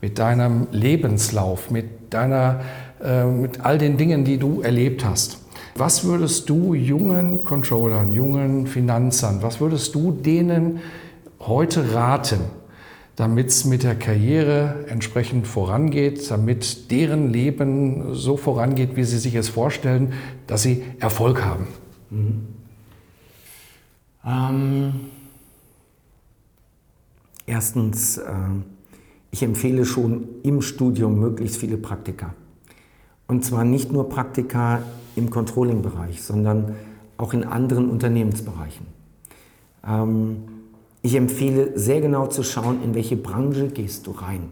mit 0.00 0.20
deinem 0.20 0.68
Lebenslauf, 0.70 1.72
mit 1.72 2.14
deiner, 2.14 2.60
äh, 3.02 3.24
mit 3.24 3.64
all 3.64 3.78
den 3.78 3.96
Dingen, 3.96 4.24
die 4.24 4.38
du 4.38 4.60
erlebt 4.60 5.04
hast, 5.04 5.41
was 5.74 6.04
würdest 6.04 6.48
du 6.48 6.74
jungen 6.74 7.44
Controllern, 7.44 8.12
jungen 8.12 8.66
Finanzern, 8.66 9.42
was 9.42 9.60
würdest 9.60 9.94
du 9.94 10.12
denen 10.12 10.80
heute 11.40 11.94
raten, 11.94 12.40
damit 13.16 13.48
es 13.48 13.64
mit 13.64 13.82
der 13.82 13.94
Karriere 13.94 14.84
entsprechend 14.88 15.46
vorangeht, 15.46 16.30
damit 16.30 16.90
deren 16.90 17.32
Leben 17.32 18.14
so 18.14 18.36
vorangeht, 18.36 18.96
wie 18.96 19.04
sie 19.04 19.18
sich 19.18 19.34
es 19.34 19.48
vorstellen, 19.48 20.12
dass 20.46 20.62
sie 20.62 20.82
Erfolg 20.98 21.44
haben? 21.44 21.66
Mhm. 22.10 22.48
Ähm, 24.24 24.92
erstens, 27.46 28.18
äh, 28.18 28.32
ich 29.30 29.42
empfehle 29.42 29.84
schon 29.84 30.28
im 30.42 30.62
Studium 30.62 31.18
möglichst 31.18 31.56
viele 31.56 31.76
Praktika. 31.76 32.34
Und 33.26 33.44
zwar 33.44 33.64
nicht 33.64 33.90
nur 33.90 34.08
Praktika 34.08 34.82
im 35.16 35.30
Controlling-Bereich, 35.30 36.22
sondern 36.22 36.74
auch 37.16 37.34
in 37.34 37.44
anderen 37.44 37.90
Unternehmensbereichen. 37.90 38.86
Ähm, 39.86 40.36
ich 41.02 41.14
empfehle 41.14 41.78
sehr 41.78 42.00
genau 42.00 42.28
zu 42.28 42.42
schauen, 42.42 42.82
in 42.82 42.94
welche 42.94 43.16
Branche 43.16 43.68
gehst 43.68 44.06
du 44.06 44.12
rein. 44.12 44.50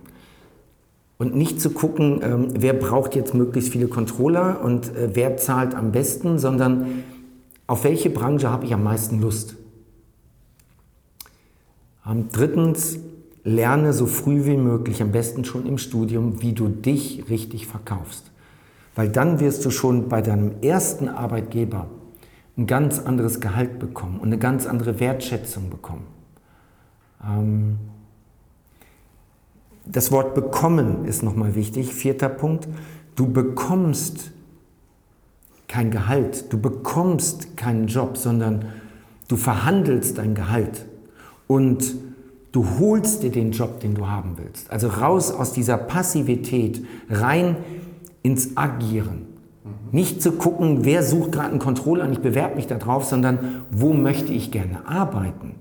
Und 1.19 1.37
nicht 1.37 1.61
zu 1.61 1.71
gucken, 1.71 2.21
ähm, 2.23 2.49
wer 2.55 2.73
braucht 2.73 3.14
jetzt 3.14 3.35
möglichst 3.35 3.71
viele 3.71 3.88
Controller 3.88 4.62
und 4.64 4.95
äh, 4.97 5.11
wer 5.12 5.37
zahlt 5.37 5.75
am 5.75 5.93
besten, 5.93 6.38
sondern 6.38 7.05
auf 7.67 7.85
welche 7.85 8.11
Branche 8.11 8.50
habe 8.50 8.64
ich 8.64 8.75
am 8.75 8.83
meisten 8.83 9.21
Lust. 9.21 9.55
Ähm, 12.07 12.29
drittens, 12.33 12.99
lerne 13.45 13.93
so 13.93 14.07
früh 14.07 14.45
wie 14.45 14.57
möglich, 14.57 15.02
am 15.02 15.12
besten 15.12 15.45
schon 15.45 15.67
im 15.67 15.79
Studium, 15.79 16.43
wie 16.43 16.52
du 16.52 16.69
dich 16.69 17.25
richtig 17.31 17.67
verkaufst. 17.67 18.31
Weil 19.00 19.09
dann 19.09 19.40
wirst 19.40 19.64
du 19.64 19.71
schon 19.71 20.11
bei 20.11 20.21
deinem 20.21 20.61
ersten 20.61 21.09
Arbeitgeber 21.09 21.87
ein 22.59 22.66
ganz 22.66 22.99
anderes 22.99 23.40
Gehalt 23.40 23.78
bekommen 23.78 24.16
und 24.21 24.26
eine 24.26 24.37
ganz 24.37 24.66
andere 24.66 25.00
Wertschätzung 25.00 25.71
bekommen. 25.71 26.07
Ähm, 27.25 27.78
das 29.87 30.12
Wort 30.12 30.35
bekommen 30.35 31.07
ist 31.07 31.23
nochmal 31.23 31.54
wichtig. 31.54 31.95
Vierter 31.95 32.28
Punkt. 32.28 32.69
Du 33.16 33.33
bekommst 33.33 34.33
kein 35.66 35.90
Gehalt, 35.90 36.52
du 36.52 36.61
bekommst 36.61 37.57
keinen 37.57 37.87
Job, 37.87 38.19
sondern 38.19 38.66
du 39.28 39.38
verhandelst 39.38 40.19
dein 40.19 40.35
Gehalt 40.35 40.85
und 41.47 41.95
du 42.52 42.66
holst 42.78 43.23
dir 43.23 43.30
den 43.30 43.52
Job, 43.52 43.80
den 43.80 43.95
du 43.95 44.09
haben 44.09 44.37
willst. 44.37 44.71
Also 44.71 44.88
raus 44.88 45.33
aus 45.33 45.54
dieser 45.54 45.78
Passivität, 45.78 46.85
rein 47.09 47.57
ins 48.23 48.57
Agieren. 48.57 49.27
Nicht 49.93 50.23
zu 50.23 50.33
gucken, 50.33 50.85
wer 50.85 51.03
sucht 51.03 51.33
gerade 51.33 51.50
einen 51.50 51.59
Controller 51.59 52.05
und 52.05 52.12
ich 52.12 52.21
bewerbe 52.21 52.57
mich 52.57 52.67
darauf, 52.67 53.05
sondern 53.05 53.65
wo 53.71 53.93
möchte 53.93 54.33
ich 54.33 54.50
gerne 54.50 54.87
arbeiten. 54.87 55.57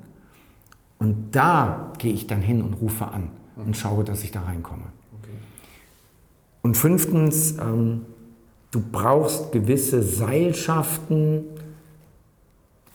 Und 1.00 1.32
da 1.32 1.94
gehe 1.98 2.14
ich 2.14 2.28
dann 2.28 2.42
hin 2.42 2.62
und 2.62 2.74
rufe 2.74 3.08
an 3.08 3.30
und 3.56 3.76
schaue, 3.76 4.04
dass 4.04 4.24
ich 4.24 4.32
da 4.32 4.42
reinkomme. 4.42 4.84
Und 6.62 6.76
fünftens, 6.76 7.56
ähm, 7.60 8.02
du 8.72 8.82
brauchst 8.92 9.52
gewisse 9.52 10.04
Seilschaften, 10.04 11.46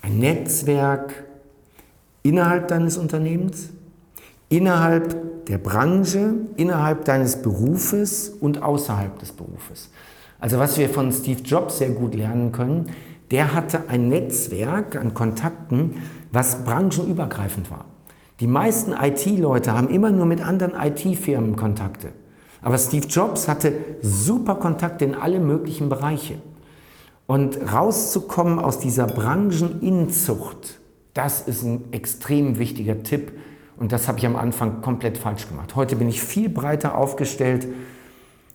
ein 0.02 0.18
Netzwerk 0.18 1.24
innerhalb 2.22 2.68
deines 2.68 2.98
Unternehmens, 2.98 3.70
innerhalb 4.48 5.16
der 5.48 5.58
Branche, 5.58 6.34
innerhalb 6.56 7.04
deines 7.04 7.42
Berufes 7.42 8.28
und 8.28 8.62
außerhalb 8.62 9.18
des 9.18 9.32
Berufes. 9.32 9.90
Also 10.40 10.58
was 10.58 10.78
wir 10.78 10.88
von 10.88 11.12
Steve 11.12 11.40
Jobs 11.42 11.78
sehr 11.78 11.90
gut 11.90 12.14
lernen 12.14 12.52
können, 12.52 12.90
der 13.30 13.54
hatte 13.54 13.88
ein 13.88 14.08
Netzwerk 14.08 14.96
an 14.96 15.14
Kontakten, 15.14 16.02
was 16.32 16.64
branchenübergreifend 16.64 17.70
war. 17.70 17.86
Die 18.40 18.46
meisten 18.46 18.92
IT-Leute 18.92 19.72
haben 19.72 19.88
immer 19.88 20.10
nur 20.10 20.26
mit 20.26 20.40
anderen 20.40 20.74
IT-Firmen 20.74 21.56
Kontakte. 21.56 22.08
Aber 22.62 22.78
Steve 22.78 23.06
Jobs 23.06 23.46
hatte 23.46 23.72
super 24.02 24.56
Kontakte 24.56 25.04
in 25.04 25.14
alle 25.14 25.38
möglichen 25.38 25.88
Bereiche. 25.88 26.34
Und 27.26 27.58
rauszukommen 27.72 28.58
aus 28.58 28.78
dieser 28.78 29.06
Brancheninzucht, 29.06 30.80
das 31.14 31.42
ist 31.42 31.62
ein 31.62 31.92
extrem 31.92 32.58
wichtiger 32.58 33.02
Tipp, 33.02 33.32
und 33.76 33.92
das 33.92 34.08
habe 34.08 34.18
ich 34.18 34.26
am 34.26 34.36
Anfang 34.36 34.82
komplett 34.82 35.18
falsch 35.18 35.48
gemacht. 35.48 35.74
Heute 35.76 35.96
bin 35.96 36.08
ich 36.08 36.22
viel 36.22 36.48
breiter 36.48 36.96
aufgestellt 36.96 37.66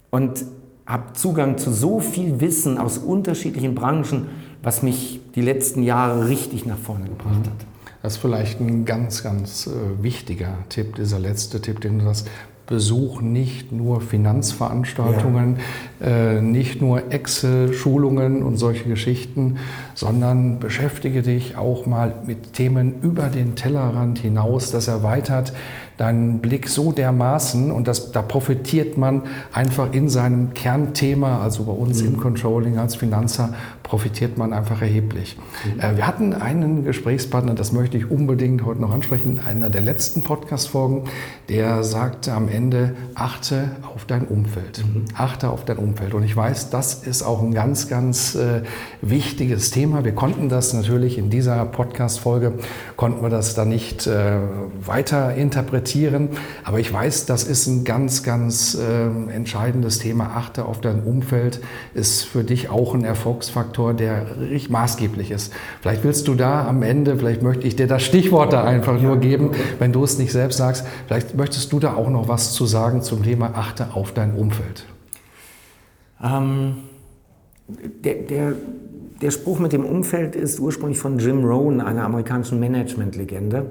und 0.10 0.46
habe 0.86 1.14
Zugang 1.14 1.58
zu 1.58 1.72
so 1.72 2.00
viel 2.00 2.40
Wissen 2.42 2.78
aus 2.78 2.98
unterschiedlichen 2.98 3.76
Branchen, 3.76 4.28
was 4.64 4.82
mich 4.82 5.22
die 5.36 5.42
letzten 5.42 5.84
Jahre 5.84 6.28
richtig 6.28 6.66
nach 6.66 6.78
vorne 6.78 7.06
gebracht 7.06 7.46
hat. 7.46 7.66
Das 8.02 8.14
ist 8.14 8.20
vielleicht 8.20 8.60
ein 8.60 8.86
ganz, 8.86 9.24
ganz 9.24 9.68
äh, 9.68 10.02
wichtiger 10.02 10.58
Tipp, 10.70 10.96
dieser 10.96 11.20
letzte 11.20 11.62
Tipp, 11.62 11.82
den 11.82 12.00
du 12.00 12.06
hast. 12.06 12.28
Besuch 12.70 13.20
nicht 13.20 13.72
nur 13.72 14.00
Finanzveranstaltungen, 14.00 15.58
ja. 16.00 16.08
äh, 16.08 16.42
nicht 16.42 16.82
nur 16.82 17.12
Excel-Schulungen 17.12 18.44
und 18.44 18.58
solche 18.58 18.88
Geschichten, 18.88 19.58
sondern 19.96 20.60
beschäftige 20.60 21.24
dich 21.24 21.58
auch 21.58 21.88
mal 21.88 22.14
mit 22.28 22.54
Themen 22.54 23.02
über 23.02 23.24
den 23.30 23.56
Tellerrand 23.56 24.20
hinaus. 24.20 24.70
Das 24.70 24.88
erweitert 24.88 25.52
deinen 25.98 26.40
Blick 26.40 26.70
so 26.70 26.92
dermaßen 26.92 27.72
und 27.72 27.88
das, 27.88 28.12
da 28.12 28.22
profitiert 28.22 29.00
man 29.00 29.24
einfach 29.52 29.92
in 29.92 30.08
seinem 30.08 30.54
Kernthema, 30.54 31.42
also 31.42 31.64
bei 31.64 31.74
uns 31.74 32.04
mhm. 32.04 32.10
im 32.10 32.18
Controlling 32.18 32.78
als 32.78 32.96
Finanzer, 32.96 33.56
profitiert 33.90 34.38
man 34.38 34.54
einfach 34.54 34.82
erheblich. 34.82 35.38
Mhm. 35.66 35.98
Wir 35.98 36.08
hatten 36.08 36.34
einen 36.34 36.86
Gesprächspartner, 36.86 37.54
das 37.56 37.72
möchte 37.72 37.98
ich 37.98 38.10
unbedingt 38.10 38.64
heute 38.66 38.82
noch 38.82 38.92
ansprechen, 38.94 39.42
einer 39.46 39.70
der 39.70 39.82
letzten 39.82 40.24
Podcast-Folgen, 40.24 41.06
der 41.50 41.84
sagte 41.84 42.34
am 42.34 42.48
Ende, 42.48 42.96
achte 43.16 43.72
auf 43.94 44.06
dein 44.06 44.26
Umfeld. 44.26 44.84
Mhm. 44.86 45.06
Achte 45.16 45.50
auf 45.50 45.66
dein 45.66 45.78
Umfeld. 45.78 46.14
Und 46.14 46.24
ich 46.24 46.36
weiß, 46.36 46.70
das 46.70 46.94
ist 46.94 47.24
auch 47.24 47.42
ein 47.42 47.54
ganz, 47.54 47.90
ganz 47.90 48.36
äh, 48.36 48.62
wichtiges 49.02 49.72
Thema. 49.72 50.06
Wir 50.06 50.14
konnten 50.14 50.50
das 50.50 50.74
natürlich 50.74 51.18
in 51.18 51.30
dieser 51.30 51.66
Podcast-Folge, 51.66 52.54
konnten 52.96 53.22
wir 53.22 53.30
das 53.30 53.56
da 53.56 53.66
nicht 53.66 54.08
äh, 54.08 54.38
weiter 54.86 55.36
interpretieren 55.36 55.90
interpretieren. 55.90 56.30
Aber 56.64 56.80
ich 56.80 56.92
weiß, 56.92 57.26
das 57.26 57.44
ist 57.44 57.68
ein 57.68 57.84
ganz, 57.84 58.24
ganz 58.24 58.76
äh, 58.76 59.34
entscheidendes 59.34 60.00
Thema. 60.00 60.36
Achte 60.36 60.66
auf 60.66 60.82
dein 60.82 61.04
Umfeld, 61.04 61.60
ist 61.94 62.24
für 62.24 62.44
dich 62.44 62.70
auch 62.70 62.94
ein 62.94 63.04
Erfolgsfaktor, 63.04 63.79
der 63.94 64.40
richtig 64.40 64.70
maßgeblich 64.70 65.32
ist. 65.32 65.54
Vielleicht 65.82 66.04
willst 66.04 66.28
du 66.28 66.36
da 66.36 66.68
am 66.68 66.84
Ende, 66.84 67.18
vielleicht 67.18 67.42
möchte 67.42 67.68
ich 67.68 67.76
dir 67.76 67.88
das 67.88 68.04
Stichwort 68.04 68.54
da 68.54 68.64
einfach 68.64 69.02
nur 69.02 69.18
geben, 69.18 69.52
wenn 69.80 69.92
du 69.92 70.04
es 70.04 70.18
nicht 70.18 70.32
selbst 70.32 70.58
sagst. 70.58 70.86
Vielleicht 71.08 71.36
möchtest 71.36 71.72
du 71.74 71.80
da 71.80 71.96
auch 71.96 72.10
noch 72.10 72.28
was 72.28 72.54
zu 72.54 72.66
sagen 72.66 73.02
zum 73.02 73.24
Thema 73.24 73.52
Achte 73.56 73.94
auf 73.94 74.12
dein 74.12 74.36
Umfeld. 74.36 74.86
Ähm, 76.24 76.76
der, 78.04 78.16
der, 78.16 78.54
der 79.22 79.32
Spruch 79.32 79.60
mit 79.60 79.74
dem 79.74 79.86
Umfeld 79.86 80.36
ist 80.36 80.60
ursprünglich 80.60 81.00
von 81.00 81.20
Jim 81.20 81.44
Rohn, 81.46 81.82
einer 81.82 82.04
amerikanischen 82.04 82.60
Management-Legende 82.60 83.66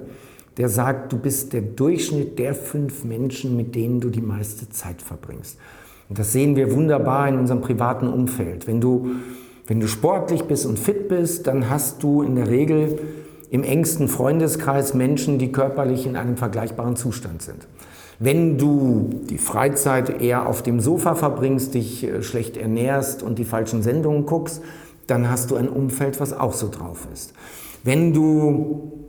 der 0.58 0.68
sagt, 0.68 1.12
du 1.12 1.18
bist 1.18 1.52
der 1.52 1.62
Durchschnitt 1.62 2.38
der 2.38 2.52
fünf 2.52 3.04
Menschen, 3.04 3.56
mit 3.56 3.76
denen 3.76 4.00
du 4.00 4.10
die 4.10 4.20
meiste 4.20 4.68
Zeit 4.68 5.00
verbringst. 5.00 5.56
Und 6.08 6.18
das 6.18 6.32
sehen 6.32 6.56
wir 6.56 6.74
wunderbar 6.74 7.28
in 7.28 7.38
unserem 7.38 7.60
privaten 7.60 8.08
Umfeld. 8.08 8.66
Wenn 8.66 8.80
du 8.80 9.08
Wenn 9.68 9.80
du 9.80 9.87
sportlich 9.87 10.44
bist 10.44 10.64
und 10.64 10.78
fit 10.78 11.08
bist, 11.08 11.46
dann 11.46 11.68
hast 11.68 12.02
du 12.02 12.22
in 12.22 12.37
der 12.37 12.48
Regel 12.48 12.98
im 13.50 13.62
engsten 13.62 14.08
Freundeskreis 14.08 14.94
Menschen, 14.94 15.38
die 15.38 15.52
körperlich 15.52 16.06
in 16.06 16.16
einem 16.16 16.38
vergleichbaren 16.38 16.96
Zustand 16.96 17.42
sind. 17.42 17.68
Wenn 18.18 18.56
du 18.56 19.10
die 19.28 19.38
Freizeit 19.38 20.22
eher 20.22 20.48
auf 20.48 20.62
dem 20.62 20.80
Sofa 20.80 21.14
verbringst, 21.14 21.75
dich 21.75 22.02
äh, 22.02 22.22
schlecht 22.22 22.56
ernährst 22.56 23.22
und 23.22 23.38
die 23.38 23.44
falschen 23.44 23.82
Sendungen 23.82 24.26
guckst, 24.26 24.62
dann 25.06 25.30
hast 25.30 25.50
du 25.50 25.56
ein 25.56 25.68
Umfeld, 25.68 26.18
was 26.18 26.32
auch 26.32 26.54
so 26.54 26.68
drauf 26.68 27.06
ist. 27.12 27.34
Wenn 27.84 28.12
du 28.12 29.04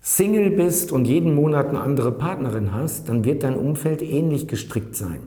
Single 0.00 0.50
bist 0.50 0.92
und 0.92 1.04
jeden 1.04 1.34
Monat 1.34 1.68
eine 1.68 1.80
andere 1.80 2.12
Partnerin 2.12 2.72
hast, 2.72 3.08
dann 3.08 3.24
wird 3.24 3.42
dein 3.42 3.56
Umfeld 3.56 4.02
ähnlich 4.02 4.46
gestrickt 4.48 4.94
sein. 4.94 5.18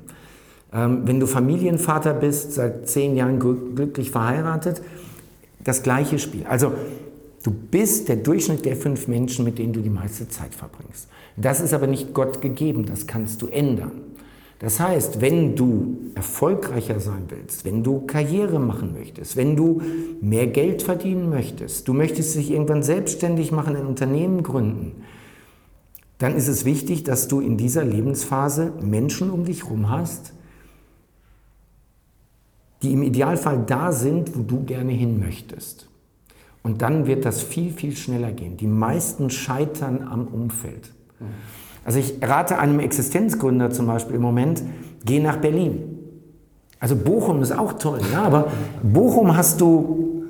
Ähm, 0.74 1.02
wenn 1.06 1.20
du 1.20 1.28
Familienvater 1.28 2.14
bist, 2.14 2.54
seit 2.54 2.90
zehn 2.90 3.16
Jahren 3.16 3.40
glücklich 3.40 4.12
verheiratet, 4.12 4.82
das 5.64 5.84
gleiche 5.84 6.20
Spiel. 6.20 6.46
Also 6.48 6.74
du 7.44 7.52
bist 7.52 8.10
der 8.10 8.18
Durchschnitt 8.18 8.66
der 8.66 8.76
fünf 8.76 9.08
Menschen, 9.08 9.46
mit 9.46 9.58
denen 9.60 9.74
du 9.74 9.82
die 9.82 9.90
meiste 9.90 10.28
Zeit 10.28 10.54
verbringst. 10.54 11.08
Das 11.36 11.62
ist 11.62 11.74
aber 11.74 11.88
nicht 11.88 12.14
Gott 12.14 12.42
gegeben, 12.42 12.86
das 12.86 13.08
kannst 13.08 13.42
du 13.42 13.48
ändern. 13.48 13.92
Das 14.60 14.80
heißt, 14.80 15.22
wenn 15.22 15.56
du 15.56 15.98
erfolgreicher 16.16 17.00
sein 17.00 17.26
willst, 17.28 17.64
wenn 17.64 17.84
du 17.84 18.08
Karriere 18.08 18.60
machen 18.60 18.94
möchtest, 18.94 19.38
wenn 19.38 19.56
du 19.56 19.82
mehr 20.20 20.48
Geld 20.48 20.82
verdienen 20.82 21.30
möchtest, 21.30 21.88
du 21.88 21.94
möchtest 21.94 22.36
dich 22.36 22.50
irgendwann 22.50 22.82
selbstständig 22.82 23.52
machen, 23.52 23.76
ein 23.76 23.86
Unternehmen 23.86 24.42
gründen, 24.42 25.04
dann 26.18 26.36
ist 26.36 26.48
es 26.48 26.66
wichtig, 26.66 27.04
dass 27.04 27.28
du 27.28 27.40
in 27.40 27.58
dieser 27.58 27.86
Lebensphase 27.86 28.74
Menschen 28.82 29.30
um 29.30 29.46
dich 29.46 29.66
herum 29.66 29.92
hast, 29.92 30.34
die 32.82 32.94
im 32.94 33.04
Idealfall 33.04 33.64
da 33.66 33.92
sind, 33.92 34.38
wo 34.38 34.44
du 34.44 34.64
gerne 34.64 34.92
hin 34.92 35.20
möchtest. 35.20 35.88
Und 36.64 36.82
dann 36.82 37.08
wird 37.08 37.26
das 37.26 37.42
viel, 37.42 37.72
viel 37.72 37.96
schneller 37.96 38.32
gehen. 38.32 38.58
Die 38.58 38.68
meisten 38.68 39.30
scheitern 39.30 40.08
am 40.08 40.28
Umfeld. 40.28 40.92
Also 41.86 42.00
ich 42.00 42.16
rate 42.22 42.60
einem 42.60 42.80
Existenzgründer 42.80 43.72
zum 43.72 43.88
Beispiel 43.88 44.18
im 44.18 44.22
Moment, 44.22 44.62
geh 45.06 45.20
nach 45.20 45.38
Berlin. 45.38 45.98
Also 46.80 46.96
Bochum 46.96 47.42
ist 47.42 47.54
auch 47.54 47.74
toll, 47.74 48.02
ja, 48.12 48.24
aber 48.24 48.52
Bochum 48.84 49.36
hast 49.36 49.62
du, 49.62 50.26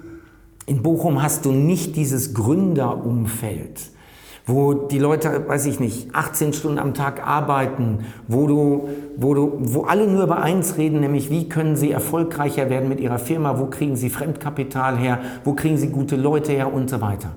in 0.66 0.82
Bochum 0.82 1.22
hast 1.22 1.46
du 1.46 1.52
nicht 1.52 1.96
dieses 1.96 2.34
Gründerumfeld 2.34 3.92
wo 4.48 4.74
die 4.74 4.98
Leute, 4.98 5.44
weiß 5.48 5.66
ich 5.66 5.82
nicht, 5.82 6.16
18 6.16 6.54
Stunden 6.54 6.80
am 6.80 6.94
Tag 6.94 7.28
arbeiten, 7.28 8.06
wo 8.30 8.48
du, 8.48 8.90
wo 9.18 9.34
du, 9.34 9.58
wo 9.60 9.82
alle 9.82 10.08
nur 10.08 10.24
über 10.24 10.42
eins 10.42 10.78
reden, 10.78 11.02
nämlich 11.02 11.30
wie 11.30 11.50
können 11.50 11.76
sie 11.76 11.92
erfolgreicher 11.92 12.70
werden 12.70 12.88
mit 12.88 13.02
ihrer 13.02 13.20
Firma, 13.20 13.60
wo 13.60 13.66
kriegen 13.66 13.98
sie 13.98 14.10
Fremdkapital 14.10 14.98
her, 14.98 15.20
wo 15.44 15.52
kriegen 15.52 15.78
sie 15.78 15.90
gute 15.90 16.16
Leute 16.16 16.54
her 16.54 16.74
und 16.74 16.90
so 16.90 17.02
weiter. 17.02 17.36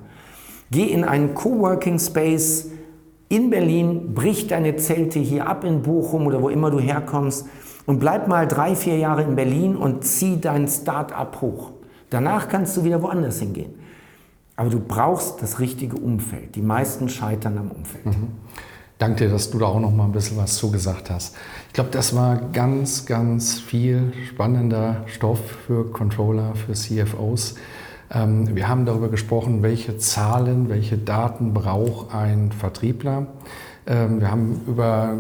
Geh 0.71 0.85
in 0.85 1.03
einen 1.03 1.35
Coworking 1.35 1.99
Space 1.99 2.71
in 3.29 3.51
Berlin, 3.51 4.15
brich 4.15 4.47
deine 4.47 4.77
Zelte 4.77 5.19
hier 5.19 5.49
ab 5.49 5.65
in 5.65 5.83
Bochum 5.83 6.29
oder 6.29 6.41
wo 6.43 6.49
immer 6.49 6.71
du 6.71 6.79
herkommst 6.79 7.47
und 7.87 7.99
bleib 7.99 8.29
mal 8.29 8.47
drei, 8.47 8.77
vier 8.77 8.99
Jahre 8.99 9.23
in 9.23 9.35
Berlin 9.35 9.75
und 9.75 10.05
zieh 10.05 10.41
dein 10.41 10.69
Start-up 10.69 11.41
hoch. 11.41 11.73
Danach 12.09 12.49
kannst 12.49 12.77
du 12.77 12.85
wieder 12.85 13.03
woanders 13.03 13.41
hingehen. 13.41 13.80
Aber 14.61 14.69
du 14.69 14.79
brauchst 14.79 15.41
das 15.41 15.59
richtige 15.59 15.97
Umfeld. 15.97 16.55
Die 16.55 16.61
meisten 16.61 17.09
scheitern 17.09 17.57
am 17.57 17.71
Umfeld. 17.71 18.05
Mhm. 18.05 18.29
Danke 18.99 19.25
dir, 19.25 19.31
dass 19.31 19.51
du 19.51 19.59
da 19.59 19.65
auch 19.65 19.81
noch 19.81 19.91
mal 19.91 20.05
ein 20.05 20.13
bisschen 20.13 20.37
was 20.37 20.57
zugesagt 20.57 21.09
hast. 21.09 21.35
Ich 21.69 21.73
glaube, 21.73 21.89
das 21.91 22.15
war 22.15 22.37
ganz, 22.53 23.07
ganz 23.07 23.59
viel 23.59 24.13
spannender 24.29 25.05
Stoff 25.07 25.41
für 25.67 25.91
Controller, 25.91 26.55
für 26.57 26.75
CFOs. 26.75 27.55
Ähm, 28.13 28.55
wir 28.55 28.69
haben 28.69 28.85
darüber 28.85 29.09
gesprochen, 29.09 29.63
welche 29.63 29.97
Zahlen, 29.97 30.69
welche 30.69 30.99
Daten 30.99 31.55
braucht 31.55 32.15
ein 32.15 32.53
Vertriebler. 32.53 33.29
Ähm, 33.87 34.21
wir 34.21 34.31
haben 34.31 34.61
über 34.67 35.15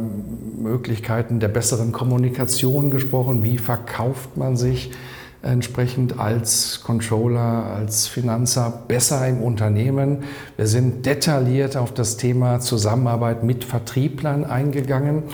Möglichkeiten 0.58 1.40
der 1.40 1.48
besseren 1.48 1.92
Kommunikation 1.92 2.90
gesprochen. 2.90 3.42
Wie 3.42 3.56
verkauft 3.56 4.36
man 4.36 4.58
sich? 4.58 4.90
Entsprechend 5.42 6.18
als 6.18 6.82
Controller, 6.82 7.64
als 7.76 8.06
Finanzer 8.06 8.82
besser 8.88 9.26
im 9.26 9.42
Unternehmen. 9.42 10.24
Wir 10.56 10.66
sind 10.66 11.06
detailliert 11.06 11.76
auf 11.76 11.94
das 11.94 12.16
Thema 12.16 12.60
Zusammenarbeit 12.60 13.42
mit 13.42 13.64
Vertrieblern 13.64 14.44
eingegangen. 14.44 15.24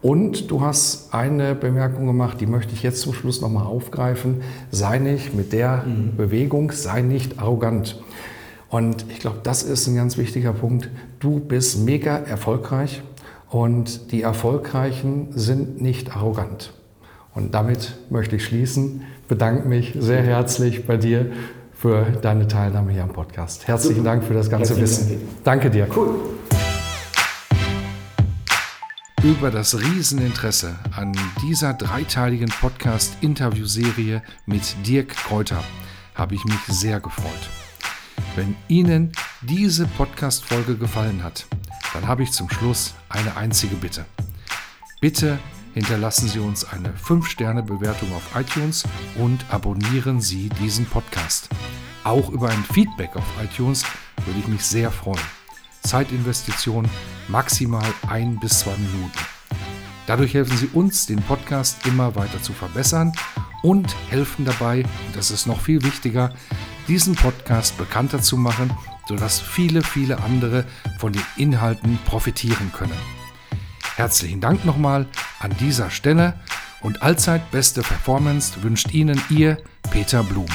Und 0.00 0.50
du 0.50 0.60
hast 0.60 1.12
eine 1.12 1.56
Bemerkung 1.56 2.06
gemacht, 2.06 2.40
die 2.40 2.46
möchte 2.46 2.72
ich 2.72 2.84
jetzt 2.84 3.00
zum 3.00 3.12
Schluss 3.12 3.40
nochmal 3.40 3.66
aufgreifen. 3.66 4.42
Sei 4.70 4.98
nicht 4.98 5.34
mit 5.34 5.52
der 5.52 5.84
mhm. 5.84 6.16
Bewegung, 6.16 6.70
sei 6.70 7.02
nicht 7.02 7.40
arrogant. 7.40 8.00
Und 8.68 9.06
ich 9.10 9.18
glaube, 9.18 9.40
das 9.42 9.64
ist 9.64 9.88
ein 9.88 9.96
ganz 9.96 10.16
wichtiger 10.16 10.52
Punkt. 10.52 10.88
Du 11.18 11.40
bist 11.40 11.80
mega 11.80 12.16
erfolgreich 12.16 13.02
und 13.50 14.12
die 14.12 14.22
Erfolgreichen 14.22 15.28
sind 15.32 15.80
nicht 15.80 16.14
arrogant. 16.14 16.72
Und 17.38 17.54
damit 17.54 17.94
möchte 18.10 18.34
ich 18.34 18.44
schließen 18.44 19.02
bedanke 19.28 19.68
mich 19.68 19.94
sehr 19.96 20.22
herzlich 20.24 20.86
bei 20.86 20.96
dir 20.96 21.30
für 21.72 22.04
deine 22.20 22.48
Teilnahme 22.48 22.90
hier 22.90 23.04
am 23.04 23.12
Podcast. 23.12 23.68
Herzlichen 23.68 24.02
Dank 24.02 24.24
für 24.24 24.34
das 24.34 24.50
ganze 24.50 24.76
Wissen. 24.80 25.20
Danke 25.44 25.70
dir. 25.70 25.86
Cool. 25.94 26.18
Über 29.22 29.52
das 29.52 29.78
Rieseninteresse 29.78 30.74
an 30.96 31.12
dieser 31.40 31.74
dreiteiligen 31.74 32.48
Podcast-Interviewserie 32.48 34.20
mit 34.46 34.74
Dirk 34.84 35.10
Kräuter 35.10 35.62
habe 36.16 36.34
ich 36.34 36.44
mich 36.44 36.58
sehr 36.66 36.98
gefreut. 36.98 37.48
Wenn 38.34 38.56
Ihnen 38.66 39.12
diese 39.42 39.86
Podcast-Folge 39.86 40.76
gefallen 40.76 41.22
hat, 41.22 41.46
dann 41.94 42.08
habe 42.08 42.24
ich 42.24 42.32
zum 42.32 42.50
Schluss 42.50 42.94
eine 43.08 43.36
einzige 43.36 43.76
Bitte. 43.76 44.06
Bitte 45.00 45.38
hinterlassen 45.74 46.28
Sie 46.28 46.38
uns 46.38 46.64
eine 46.64 46.92
5-Sterne-Bewertung 46.92 48.12
auf 48.14 48.22
iTunes 48.34 48.84
und 49.16 49.44
abonnieren 49.50 50.20
Sie 50.20 50.48
diesen 50.60 50.86
Podcast. 50.86 51.48
Auch 52.04 52.30
über 52.30 52.48
ein 52.48 52.64
Feedback 52.72 53.16
auf 53.16 53.24
iTunes 53.42 53.84
würde 54.24 54.38
ich 54.40 54.48
mich 54.48 54.64
sehr 54.64 54.90
freuen. 54.90 55.20
Zeitinvestition 55.82 56.88
maximal 57.28 57.86
ein 58.08 58.38
bis 58.40 58.60
zwei 58.60 58.76
Minuten. 58.76 59.18
Dadurch 60.06 60.34
helfen 60.34 60.56
Sie 60.56 60.68
uns, 60.72 61.06
den 61.06 61.22
Podcast 61.22 61.86
immer 61.86 62.14
weiter 62.16 62.42
zu 62.42 62.52
verbessern 62.52 63.12
und 63.62 63.94
helfen 64.08 64.44
dabei, 64.44 64.84
und 65.06 65.16
das 65.16 65.30
ist 65.30 65.46
noch 65.46 65.60
viel 65.60 65.82
wichtiger, 65.82 66.32
diesen 66.88 67.14
Podcast 67.14 67.76
bekannter 67.76 68.22
zu 68.22 68.36
machen, 68.36 68.70
sodass 69.06 69.40
viele, 69.40 69.82
viele 69.82 70.22
andere 70.22 70.64
von 70.98 71.12
den 71.12 71.24
Inhalten 71.36 71.98
profitieren 72.06 72.72
können. 72.72 73.17
Herzlichen 73.98 74.40
Dank 74.40 74.64
nochmal 74.64 75.06
an 75.40 75.56
dieser 75.58 75.90
Stelle 75.90 76.34
und 76.82 77.02
allzeit 77.02 77.50
beste 77.50 77.80
Performance 77.80 78.62
wünscht 78.62 78.94
Ihnen 78.94 79.20
Ihr 79.28 79.58
Peter 79.90 80.22
Blum. 80.22 80.46